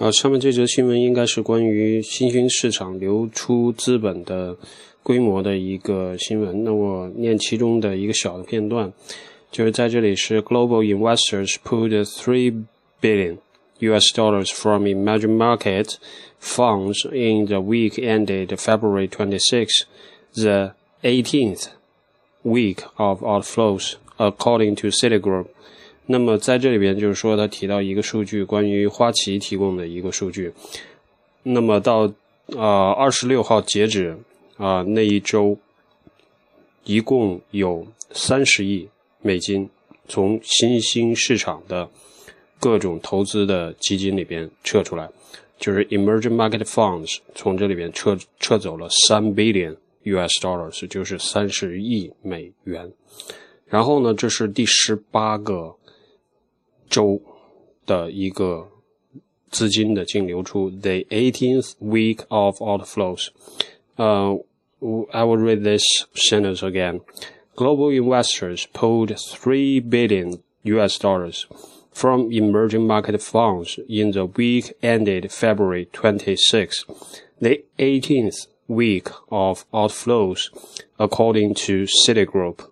[0.00, 4.56] 啊，上面这则新闻应该是关于新兴市场流出资本的
[5.02, 6.64] 规模的一个新闻。
[6.64, 8.92] 那我念其中的一个小的片段，
[9.50, 12.64] 就是在这里是 Global investors pulled three
[13.00, 13.38] billion
[13.78, 14.12] U.S.
[14.14, 15.96] dollars from emerging market
[16.40, 19.86] funds in the week ended February 26,
[20.34, 20.72] the
[21.02, 21.68] 18th
[22.42, 25.48] week of outflows, according to Citigroup.
[26.11, 30.51] 那么在这里边就是说，他提到一个数据，关于花旗提供的一个数据。
[31.41, 32.11] 那么到
[32.57, 34.17] 啊二十六号截止
[34.57, 35.57] 啊那一周，
[36.83, 38.89] 一共有三十亿
[39.21, 39.69] 美金
[40.09, 41.89] 从新兴市场的
[42.59, 45.09] 各种投资的基金里边撤出来，
[45.57, 52.91] 就是 emerging market funds 从这里边撤撤走了三 billion US dollars，就是三十亿美元。
[53.65, 55.73] 然后呢，这是第十八个。
[56.90, 57.20] 周
[57.84, 58.68] 的一个
[59.50, 63.28] 资金的净流出，the 18th week of outflows.
[63.96, 64.42] Uh,
[65.12, 65.82] I will read this
[66.14, 67.00] sentence again.
[67.54, 71.46] Global investors pulled 3 billion US dollars
[71.92, 76.84] from emerging market funds in the week ended February 26,
[77.40, 80.50] the 18th week of outflows,
[80.98, 82.68] according to Citigroup.